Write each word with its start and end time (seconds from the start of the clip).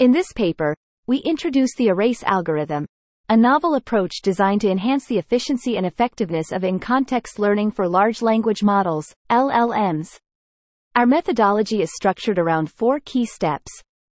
In 0.00 0.12
this 0.12 0.32
paper, 0.32 0.74
we 1.06 1.18
introduce 1.18 1.74
the 1.76 1.88
erase 1.88 2.22
algorithm, 2.22 2.86
a 3.28 3.36
novel 3.36 3.74
approach 3.74 4.22
designed 4.22 4.62
to 4.62 4.70
enhance 4.70 5.04
the 5.04 5.18
efficiency 5.18 5.76
and 5.76 5.84
effectiveness 5.84 6.52
of 6.52 6.64
in-context 6.64 7.38
learning 7.38 7.72
for 7.72 7.86
large 7.86 8.22
language 8.22 8.62
models, 8.62 9.14
LLMs. 9.30 10.16
Our 10.96 11.04
methodology 11.04 11.82
is 11.82 11.94
structured 11.94 12.38
around 12.38 12.72
four 12.72 13.00
key 13.04 13.26
steps, 13.26 13.70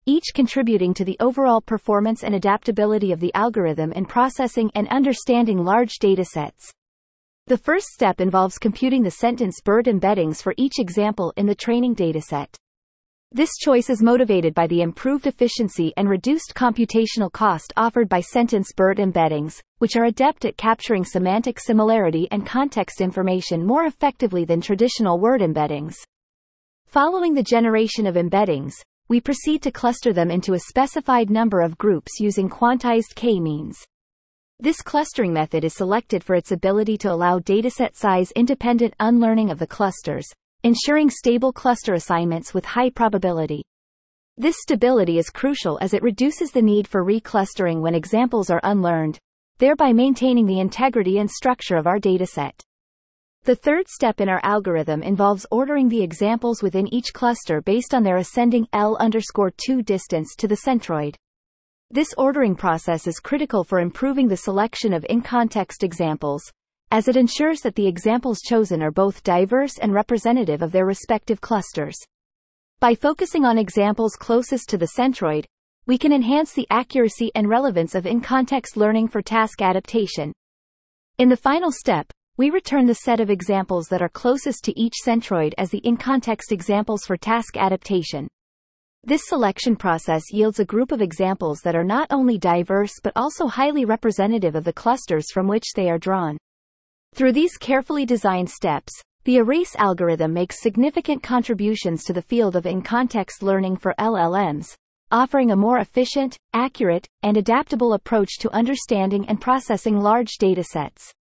each 0.05 0.35
contributing 0.35 0.93
to 0.93 1.05
the 1.07 1.17
overall 1.19 1.63
performance 1.63 2.25
and 2.25 2.35
adaptability 2.35 3.11
of 3.11 3.21
the 3.21 3.33
algorithm 3.33 3.91
in 3.93 4.05
processing 4.05 4.71
and 4.75 4.87
understanding 4.89 5.65
large 5.65 5.95
datasets. 5.99 6.73
The 7.47 7.57
first 7.57 7.87
step 7.87 8.21
involves 8.21 8.59
computing 8.59 9.03
the 9.03 9.11
sentence 9.11 9.63
BERT 9.65 9.87
embeddings 9.87 10.43
for 10.43 10.53
each 10.59 10.79
example 10.79 11.33
in 11.39 11.47
the 11.47 11.55
training 11.55 11.97
dataset. 11.97 12.55
This 13.33 13.57
choice 13.57 13.89
is 13.89 14.03
motivated 14.03 14.55
by 14.55 14.67
the 14.67 14.83
improved 14.83 15.29
efficiency 15.29 15.93
and 15.97 16.09
reduced 16.09 16.53
computational 16.57 17.31
cost 17.31 17.73
offered 17.77 18.09
by 18.09 18.21
sentence 18.21 18.73
BERT 18.77 18.99
embeddings, 18.99 19.63
which 19.79 19.95
are 19.95 20.07
adept 20.07 20.45
at 20.45 20.57
capturing 20.57 21.05
semantic 21.05 21.61
similarity 21.61 22.27
and 22.33 22.45
context 22.45 23.01
information 23.01 23.65
more 23.65 23.85
effectively 23.85 24.45
than 24.45 24.61
traditional 24.61 25.21
word 25.21 25.43
embeddings. 25.43 25.95
Following 26.87 27.35
the 27.35 27.43
generation 27.45 28.05
of 28.05 28.17
embeddings, 28.17 28.73
we 29.09 29.21
proceed 29.21 29.63
to 29.63 29.71
cluster 29.71 30.13
them 30.13 30.33
into 30.33 30.55
a 30.55 30.59
specified 30.59 31.31
number 31.31 31.61
of 31.61 31.79
groups 31.79 32.19
using 32.19 32.51
quantized 32.51 33.15
k-means. 33.15 33.79
This 34.59 34.83
clustering 34.83 35.33
method 35.33 35.63
is 35.63 35.77
selected 35.77 36.25
for 36.25 36.35
its 36.35 36.51
ability 36.51 36.99
to 36.99 37.13
allow 37.13 37.39
dataset 37.39 37.95
size 37.95 38.33
independent 38.33 38.95
unlearning 38.99 39.51
of 39.51 39.61
the 39.61 39.69
clusters, 39.69 40.27
ensuring 40.63 41.09
stable 41.09 41.53
cluster 41.53 41.95
assignments 41.95 42.53
with 42.53 42.65
high 42.65 42.91
probability. 42.91 43.63
This 44.37 44.57
stability 44.61 45.19
is 45.19 45.31
crucial 45.31 45.79
as 45.81 45.95
it 45.95 46.03
reduces 46.03 46.51
the 46.51 46.61
need 46.61 46.87
for 46.87 47.05
reclustering 47.05 47.81
when 47.81 47.95
examples 47.95 48.51
are 48.51 48.61
unlearned, 48.63 49.19
thereby 49.59 49.93
maintaining 49.93 50.47
the 50.47 50.61
integrity 50.61 51.19
and 51.19 51.31
structure 51.31 51.77
of 51.77 51.87
our 51.87 51.99
dataset. 51.99 52.53
The 53.45 53.57
third 53.57 53.89
step 53.89 54.21
in 54.21 54.29
our 54.29 54.41
algorithm 54.43 55.03
involves 55.03 55.47
ordering 55.51 55.89
the 55.89 56.03
examples 56.03 56.63
within 56.63 56.93
each 56.93 57.15
cluster 57.15 57.63
based 57.63 57.95
on 57.95 58.03
their 58.03 58.19
ascending 58.19 58.69
L 58.75 58.99
underscore 59.01 59.53
2 59.67 59.81
distance 59.83 60.35
to 60.37 60.47
the 60.47 60.59
centroid. 60.67 61.15
This 61.91 62.13
ordering 62.19 62.55
process 62.55 63.07
is 63.07 63.19
critical 63.19 63.65
for 63.65 63.81
improving 63.81 64.29
the 64.29 64.37
selection 64.37 64.93
of 64.93 65.07
in-context 65.09 65.83
examples, 65.83 66.43
as 66.91 67.07
it 67.07 67.17
ensures 67.17 67.61
that 67.61 67.77
the 67.77 67.87
examples 67.87 68.41
chosen 68.41 68.83
are 68.83 68.91
both 68.91 69.23
diverse 69.23 69.79
and 69.79 69.95
representative 69.95 70.63
of 70.63 70.73
their 70.73 70.87
respective 70.87 71.41
clusters. 71.41 71.97
By 72.81 72.95
focusing 72.95 73.45
on 73.45 73.59
examples 73.59 74.17
closest 74.17 74.69
to 74.71 74.79
the 74.79 74.91
centroid, 74.99 75.45
we 75.87 75.99
can 75.99 76.13
enhance 76.13 76.53
the 76.53 76.67
accuracy 76.71 77.31
and 77.35 77.49
relevance 77.49 77.95
of 77.95 78.07
in-context 78.07 78.77
learning 78.77 79.09
for 79.09 79.23
task 79.23 79.63
adaptation. 79.63 80.33
In 81.19 81.29
the 81.29 81.37
final 81.37 81.71
step, 81.71 82.11
we 82.37 82.51
return 82.51 82.87
the 82.87 82.95
set 82.95 83.21
of 83.21 83.31
examples 83.31 83.87
that 83.89 84.03
are 84.03 84.09
closest 84.09 84.65
to 84.65 84.81
each 84.81 84.95
centroid 85.05 85.53
as 85.59 85.71
the 85.71 85.87
in-context 85.87 86.53
examples 86.53 87.05
for 87.05 87.17
task 87.17 87.57
adaptation. 87.57 88.29
This 89.05 89.23
selection 89.27 89.77
process 89.77 90.25
yields 90.33 90.59
a 90.59 90.65
group 90.65 90.91
of 90.93 91.01
examples 91.01 91.61
that 91.61 91.77
are 91.77 91.85
not 91.85 92.07
only 92.11 92.39
diverse 92.39 92.93
but 93.03 93.13
also 93.17 93.47
highly 93.47 93.85
representative 93.85 94.55
of 94.55 94.65
the 94.65 94.73
clusters 94.73 95.31
from 95.33 95.49
which 95.49 95.73
they 95.75 95.91
are 95.91 95.99
drawn. 95.99 96.39
Through 97.15 97.33
these 97.33 97.57
carefully 97.57 98.07
designed 98.07 98.51
steps, 98.51 98.93
the 99.25 99.37
erase 99.37 99.77
algorithm 99.77 100.33
makes 100.33 100.63
significant 100.63 101.23
contributions 101.23 102.05
to 102.05 102.13
the 102.13 102.23
field 102.23 102.57
of 102.57 102.67
in-context 102.67 103.43
learning 103.43 103.77
for 103.77 103.95
LLMs, 103.99 104.75
offering 105.11 105.51
a 105.51 105.57
more 105.57 105.79
efficient, 105.79 106.37
accurate, 106.55 107.07
and 107.23 107.37
adaptable 107.37 107.93
approach 107.93 108.39
to 108.39 108.55
understanding 108.55 109.29
and 109.29 109.41
processing 109.41 109.99
large 109.99 110.39
datasets. 110.41 111.13